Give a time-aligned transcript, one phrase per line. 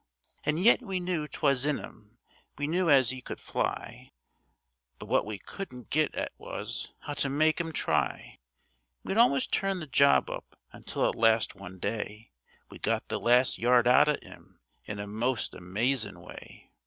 [0.47, 2.17] And yet we knew 'twas in 'im,
[2.57, 4.09] we knew as 'e could fly;
[4.97, 8.39] But what we couldn't git at was 'ow to make 'im try.
[9.03, 12.31] We'd almost turned the job up, until at last one day
[12.71, 16.71] We got the last yard out of 'im in a most amazin' way.